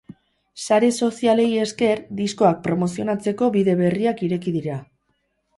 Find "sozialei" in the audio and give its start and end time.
1.07-1.45